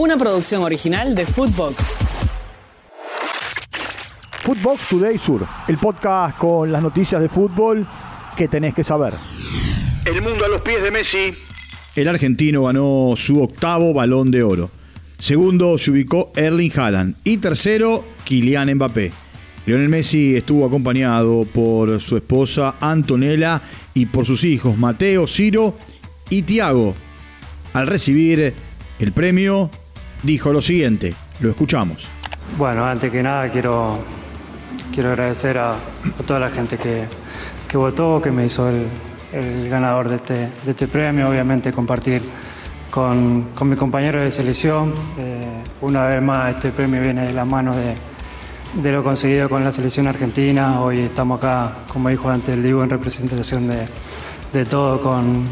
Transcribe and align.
Una 0.00 0.16
producción 0.16 0.62
original 0.62 1.14
de 1.14 1.26
Footbox. 1.26 1.98
Footbox 4.42 4.88
Today 4.88 5.18
Sur, 5.18 5.46
el 5.68 5.76
podcast 5.76 6.38
con 6.38 6.72
las 6.72 6.80
noticias 6.80 7.20
de 7.20 7.28
fútbol 7.28 7.86
que 8.34 8.48
tenés 8.48 8.72
que 8.72 8.82
saber. 8.82 9.12
El 10.06 10.22
mundo 10.22 10.46
a 10.46 10.48
los 10.48 10.62
pies 10.62 10.82
de 10.82 10.90
Messi. 10.90 11.34
El 11.96 12.08
argentino 12.08 12.62
ganó 12.62 13.12
su 13.14 13.42
octavo 13.42 13.92
balón 13.92 14.30
de 14.30 14.42
oro. 14.42 14.70
Segundo 15.18 15.76
se 15.76 15.90
ubicó 15.90 16.32
Erling 16.34 16.72
Haaland. 16.74 17.16
Y 17.22 17.36
tercero, 17.36 18.02
Kylian 18.24 18.74
Mbappé. 18.76 19.12
Lionel 19.66 19.90
Messi 19.90 20.34
estuvo 20.34 20.64
acompañado 20.64 21.44
por 21.44 22.00
su 22.00 22.16
esposa 22.16 22.76
Antonella 22.80 23.60
y 23.92 24.06
por 24.06 24.24
sus 24.24 24.44
hijos 24.44 24.78
Mateo, 24.78 25.26
Ciro 25.26 25.76
y 26.30 26.40
Tiago. 26.40 26.94
Al 27.74 27.86
recibir 27.86 28.54
el 28.98 29.12
premio, 29.12 29.70
dijo 30.22 30.52
lo 30.52 30.62
siguiente. 30.62 31.14
Lo 31.40 31.50
escuchamos. 31.50 32.08
Bueno, 32.58 32.84
antes 32.84 33.10
que 33.10 33.22
nada 33.22 33.50
quiero, 33.50 33.98
quiero 34.92 35.10
agradecer 35.10 35.58
a, 35.58 35.74
toda 36.26 36.40
la 36.40 36.50
gente 36.50 36.76
que, 36.76 37.04
que 37.68 37.76
votó, 37.76 38.20
que 38.20 38.30
me 38.30 38.46
hizo 38.46 38.68
el, 38.68 38.86
el 39.32 39.68
ganador 39.68 40.08
de 40.08 40.16
este, 40.16 40.34
de 40.34 40.70
este 40.70 40.88
premio. 40.88 41.28
Obviamente 41.28 41.72
compartir 41.72 42.22
con, 42.90 43.50
con 43.54 43.68
mis 43.68 43.78
compañeros 43.78 44.22
de 44.22 44.30
selección. 44.30 44.92
Eh, 45.18 45.62
una 45.80 46.06
vez 46.06 46.20
más 46.20 46.54
este 46.54 46.72
premio 46.72 47.00
viene 47.00 47.26
de 47.26 47.32
la 47.32 47.44
mano 47.44 47.74
de, 47.74 47.94
de 48.82 48.92
lo 48.92 49.02
conseguido 49.02 49.48
con 49.48 49.64
la 49.64 49.72
selección 49.72 50.06
argentina. 50.06 50.80
Hoy 50.80 51.00
estamos 51.00 51.38
acá, 51.38 51.72
como 51.88 52.08
dijo 52.08 52.28
antes 52.28 52.54
el 52.54 52.62
Divo, 52.62 52.82
en 52.82 52.90
representación 52.90 53.68
de, 53.68 53.86
de 54.52 54.64
todo 54.66 55.00
con, 55.00 55.44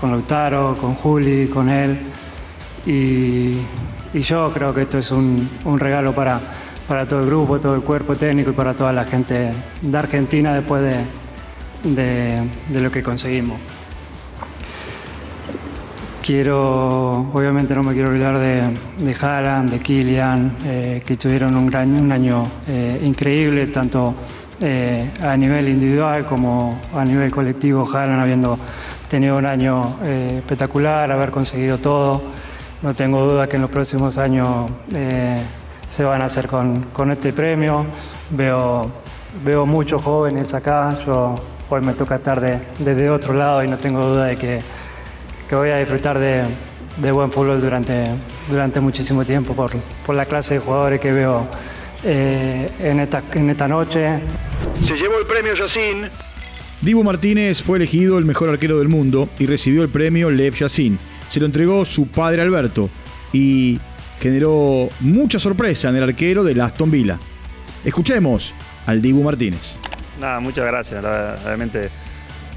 con 0.00 0.10
Lautaro, 0.10 0.76
con 0.80 0.94
Juli, 0.94 1.48
con 1.48 1.68
él. 1.68 1.98
Y, 2.86 3.58
yo 4.12 4.50
creo 4.52 4.74
que 4.74 4.82
esto 4.82 4.98
es 4.98 5.10
un, 5.12 5.48
regalo 5.78 6.12
para, 6.12 6.40
para 6.88 7.06
todo 7.06 7.20
el 7.20 7.26
grupo, 7.26 7.60
todo 7.60 7.76
el 7.76 7.82
cuerpo 7.82 8.16
técnico 8.16 8.50
y 8.50 8.54
para 8.54 8.74
toda 8.74 8.92
la 8.92 9.04
gente 9.04 9.52
de 9.80 9.98
Argentina 9.98 10.52
después 10.52 10.82
de, 10.82 11.04
de, 11.84 12.80
lo 12.80 12.90
que 12.90 13.02
conseguimos. 13.02 13.58
Quiero, 16.22 17.30
obviamente 17.32 17.74
no 17.74 17.82
me 17.82 17.92
quiero 17.94 18.10
olvidar 18.10 18.38
de, 18.38 18.62
de 18.98 19.70
de 19.70 19.78
Kylian, 19.80 20.56
eh, 20.64 21.02
que 21.04 21.16
tuvieron 21.16 21.56
un, 21.56 21.66
gran, 21.66 21.92
un 21.92 22.12
año 22.12 22.42
eh, 22.68 23.00
increíble, 23.02 23.68
tanto 23.68 24.14
eh, 24.60 25.10
a 25.22 25.36
nivel 25.36 25.68
individual 25.68 26.26
como 26.26 26.80
a 26.94 27.04
nivel 27.04 27.30
colectivo. 27.30 27.88
Haaland 27.90 28.22
habiendo 28.22 28.58
tenido 29.08 29.38
un 29.38 29.46
año 29.46 29.96
espectacular, 30.04 31.10
haber 31.10 31.30
conseguido 31.30 31.78
todo. 31.78 32.22
No 32.82 32.94
tengo 32.94 33.24
duda 33.28 33.46
que 33.46 33.56
en 33.56 33.62
los 33.62 33.70
próximos 33.70 34.16
años 34.16 34.70
eh, 34.94 35.42
se 35.88 36.02
van 36.04 36.22
a 36.22 36.26
hacer 36.26 36.46
con, 36.46 36.84
con 36.92 37.10
este 37.10 37.32
premio. 37.32 37.84
Veo, 38.30 38.90
veo 39.44 39.66
muchos 39.66 40.00
jóvenes 40.02 40.54
acá. 40.54 40.96
Yo 41.04 41.34
hoy 41.68 41.80
me 41.82 41.92
toca 41.92 42.16
estar 42.16 42.40
de- 42.40 42.60
desde 42.78 43.10
otro 43.10 43.34
lado 43.34 43.62
y 43.62 43.68
no 43.68 43.76
tengo 43.76 44.04
duda 44.04 44.24
de 44.26 44.36
que, 44.36 44.60
que 45.48 45.54
voy 45.56 45.70
a 45.70 45.76
disfrutar 45.78 46.18
de, 46.18 46.42
de 46.96 47.12
buen 47.12 47.30
fútbol 47.30 47.60
durante, 47.60 48.06
durante 48.48 48.80
muchísimo 48.80 49.24
tiempo 49.26 49.52
por, 49.54 49.72
por 50.06 50.16
la 50.16 50.24
clase 50.24 50.54
de 50.54 50.60
jugadores 50.60 51.00
que 51.00 51.12
veo 51.12 51.46
eh, 52.02 52.70
en, 52.80 53.00
esta, 53.00 53.22
en 53.34 53.50
esta 53.50 53.68
noche. 53.68 54.20
Se 54.82 54.94
llevó 54.96 55.18
el 55.18 55.26
premio 55.26 55.52
Yacine. 55.54 56.08
Dibu 56.80 57.04
Martínez 57.04 57.62
fue 57.62 57.76
elegido 57.76 58.16
el 58.16 58.24
mejor 58.24 58.48
arquero 58.48 58.78
del 58.78 58.88
mundo 58.88 59.28
y 59.38 59.44
recibió 59.44 59.82
el 59.82 59.90
premio 59.90 60.30
Lev 60.30 60.54
Yassin. 60.54 60.98
Se 61.30 61.40
lo 61.40 61.46
entregó 61.46 61.84
su 61.86 62.08
padre 62.08 62.42
Alberto 62.42 62.90
y 63.32 63.78
generó 64.20 64.88
mucha 65.00 65.38
sorpresa 65.38 65.88
en 65.88 65.96
el 65.96 66.02
arquero 66.02 66.44
de 66.44 66.60
Aston 66.60 66.90
Villa. 66.90 67.18
Escuchemos 67.84 68.52
al 68.86 69.00
Dibu 69.00 69.22
Martínez. 69.22 69.76
Nada, 70.20 70.40
muchas 70.40 70.66
gracias. 70.66 71.02
Realmente 71.02 71.88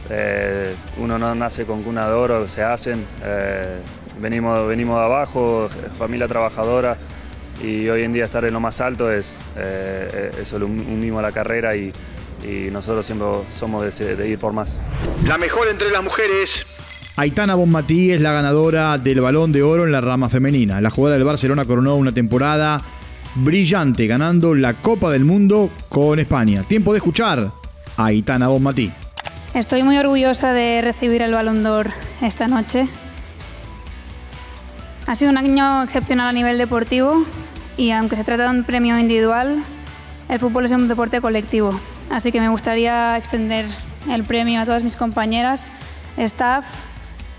eh, 0.10 0.74
uno 0.98 1.18
no 1.18 1.34
nace 1.36 1.66
con 1.66 1.84
cuna 1.84 2.08
de 2.08 2.14
oro, 2.14 2.48
se 2.50 2.64
hacen. 2.64 3.06
eh, 3.24 3.78
venimos, 4.20 4.68
venimos 4.68 5.00
de 5.00 5.06
abajo, 5.06 5.70
familia 5.98 6.28
trabajadora 6.28 6.98
y 7.64 7.88
hoy 7.90 8.04
en 8.04 8.14
día 8.14 8.26
estar 8.26 8.44
en 8.46 8.54
lo 8.54 8.60
más 8.60 8.82
alto 8.82 9.12
es 9.12 9.38
eh, 9.56 10.32
eso, 10.42 10.58
un, 10.58 10.64
un 10.64 11.00
mimo 11.00 11.20
a 11.20 11.22
la 11.22 11.32
carrera 11.32 11.76
y, 11.76 11.94
y 12.44 12.70
nosotros 12.72 13.06
siempre 13.06 13.28
somos 13.58 13.98
de, 13.98 14.16
de 14.16 14.28
ir 14.30 14.40
por 14.40 14.52
más. 14.52 14.78
La 15.26 15.38
mejor 15.38 15.68
entre 15.70 15.92
las 15.92 16.04
mujeres. 16.04 16.66
Aitana 17.16 17.54
Bonmatí 17.54 18.10
es 18.10 18.22
la 18.22 18.32
ganadora 18.32 18.98
del 18.98 19.22
Balón 19.22 19.52
de 19.52 19.62
Oro 19.62 19.86
en 19.86 19.92
la 19.92 20.02
rama 20.02 20.30
femenina. 20.30 20.82
La 20.82 20.90
jugadora 20.90 21.16
del 21.16 21.28
Barcelona 21.28 21.64
coronó 21.64 21.96
una 21.96 22.12
temporada 22.12 22.82
brillante 23.36 24.08
ganando 24.08 24.56
la 24.56 24.74
Copa 24.74 25.12
del 25.12 25.24
Mundo 25.24 25.70
con 25.90 26.18
España. 26.18 26.64
Tiempo 26.64 26.92
de 26.92 26.98
escuchar 26.98 27.52
a 27.98 28.06
Aitana 28.06 28.48
Bonmatí. 28.48 28.92
Estoy 29.54 29.84
muy 29.84 29.96
orgullosa 29.96 30.54
de 30.54 30.82
recibir 30.82 31.22
el 31.22 31.34
Balón 31.34 31.62
d'Or 31.62 31.92
esta 32.24 32.48
noche. 32.48 32.88
Ha 35.06 35.14
sido 35.14 35.30
un 35.30 35.38
año 35.38 35.84
excepcional 35.84 36.30
a 36.30 36.34
nivel 36.34 36.58
deportivo 36.58 37.24
y 37.78 37.92
aunque 37.92 38.16
se 38.16 38.24
trata 38.24 38.46
de 38.46 38.58
un 38.58 38.64
premio 38.64 38.98
individual, 38.98 39.64
el 40.30 40.40
fútbol 40.40 40.66
es 40.66 40.72
un 40.72 40.88
deporte 40.88 41.22
colectivo. 41.22 41.80
Así 42.10 42.32
que 42.32 42.42
me 42.42 42.50
gustaría 42.50 43.16
extender 43.18 43.68
el 44.10 44.24
premio 44.24 44.62
a 44.62 44.66
todas 44.66 44.84
mis 44.84 44.96
compañeras, 44.96 45.72
staff, 46.18 46.66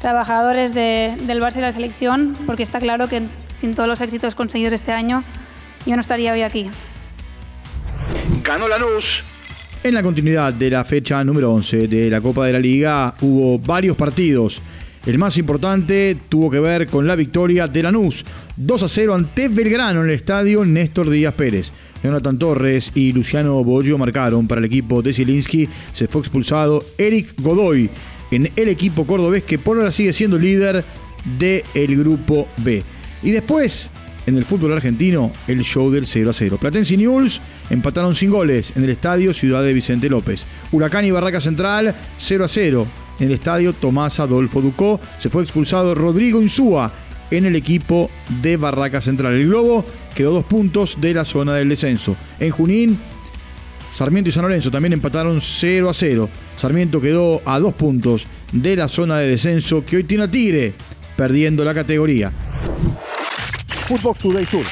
trabajadores 0.04 0.74
de- 0.74 1.14
del 1.26 1.40
Barça 1.40 1.56
y 1.56 1.60
la 1.62 1.72
selección, 1.72 2.36
porque 2.44 2.62
está 2.62 2.78
claro 2.78 3.08
que 3.08 3.22
sin 3.48 3.74
todos 3.74 3.88
los 3.88 4.02
éxitos 4.02 4.34
conseguidos 4.34 4.74
este 4.74 4.92
año, 4.92 5.24
yo 5.86 5.94
no 5.96 6.00
estaría 6.00 6.30
hoy 6.34 6.42
aquí. 6.42 6.68
Ganó 8.44 8.68
Lanús. 8.68 9.24
En 9.82 9.94
la 9.94 10.02
continuidad 10.02 10.52
de 10.52 10.68
la 10.68 10.84
fecha 10.84 11.24
número 11.24 11.50
11 11.54 11.88
de 11.88 12.10
la 12.10 12.20
Copa 12.20 12.44
de 12.46 12.52
la 12.52 12.58
Liga 12.58 13.14
hubo 13.22 13.58
varios 13.58 13.96
partidos. 13.96 14.60
El 15.06 15.16
más 15.16 15.38
importante 15.38 16.18
tuvo 16.28 16.50
que 16.50 16.60
ver 16.60 16.86
con 16.86 17.06
la 17.06 17.16
victoria 17.16 17.66
de 17.66 17.82
Lanús, 17.82 18.26
2 18.58 18.82
a 18.82 18.88
0 18.90 19.14
ante 19.14 19.48
Belgrano 19.48 20.02
en 20.02 20.10
el 20.10 20.14
estadio 20.16 20.66
Néstor 20.66 21.08
Díaz 21.08 21.32
Pérez. 21.32 21.72
Jonathan 22.02 22.38
Torres 22.38 22.92
y 22.94 23.12
Luciano 23.12 23.64
Bollo 23.64 23.96
marcaron 23.96 24.46
para 24.46 24.58
el 24.58 24.66
equipo 24.66 25.00
de 25.00 25.14
Zielinski. 25.14 25.66
Se 25.94 26.08
fue 26.08 26.20
expulsado 26.20 26.84
Eric 26.98 27.34
Godoy 27.40 27.88
en 28.34 28.50
el 28.56 28.68
equipo 28.68 29.06
cordobés 29.06 29.44
que 29.44 29.58
por 29.58 29.78
ahora 29.78 29.92
sigue 29.92 30.12
siendo 30.12 30.38
líder 30.38 30.84
del 31.38 31.96
grupo 31.96 32.48
B. 32.58 32.82
Y 33.22 33.30
después, 33.30 33.90
en 34.26 34.36
el 34.36 34.44
fútbol 34.44 34.72
argentino, 34.72 35.32
el 35.46 35.62
show 35.62 35.90
del 35.90 36.06
0 36.06 36.30
a 36.30 36.32
0. 36.32 36.58
Platense 36.60 36.94
y 36.94 36.96
Newell's 36.98 37.40
empataron 37.70 38.14
sin 38.14 38.30
goles 38.30 38.72
en 38.76 38.84
el 38.84 38.90
estadio 38.90 39.34
Ciudad 39.34 39.62
de 39.62 39.72
Vicente 39.72 40.08
López. 40.08 40.46
Huracán 40.72 41.04
y 41.04 41.10
Barraca 41.10 41.40
Central 41.40 41.94
0 42.18 42.44
a 42.44 42.48
0 42.48 42.86
en 43.20 43.26
el 43.28 43.34
estadio 43.34 43.72
Tomás 43.72 44.20
Adolfo 44.20 44.60
Ducó. 44.60 45.00
Se 45.18 45.30
fue 45.30 45.42
expulsado 45.42 45.94
Rodrigo 45.94 46.42
Insúa 46.42 46.92
en 47.30 47.46
el 47.46 47.56
equipo 47.56 48.10
de 48.42 48.56
Barraca 48.56 49.00
Central. 49.00 49.34
El 49.34 49.48
Globo 49.48 49.84
quedó 50.14 50.32
dos 50.32 50.44
puntos 50.44 50.98
de 51.00 51.14
la 51.14 51.24
zona 51.24 51.54
del 51.54 51.68
descenso. 51.68 52.16
En 52.40 52.50
Junín, 52.50 52.98
Sarmiento 53.92 54.28
y 54.28 54.32
San 54.32 54.42
Lorenzo 54.42 54.70
también 54.70 54.92
empataron 54.92 55.40
0 55.40 55.90
a 55.90 55.94
0. 55.94 56.28
Sarmiento 56.56 57.00
quedó 57.00 57.40
a 57.44 57.58
dos 57.58 57.74
puntos 57.74 58.26
de 58.52 58.76
la 58.76 58.88
zona 58.88 59.18
de 59.18 59.28
descenso 59.28 59.84
que 59.84 59.96
hoy 59.96 60.04
tiene 60.04 60.24
a 60.24 60.30
Tigre 60.30 60.72
perdiendo 61.16 61.64
la 61.64 61.74
categoría. 61.74 62.32
Footbox 63.88 64.20
Today 64.20 64.46
Sur. 64.46 64.64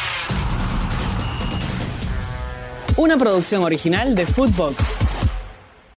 Una 2.97 3.17
producción 3.17 3.63
original 3.63 4.15
de 4.15 4.27
Footbox. 4.27 5.02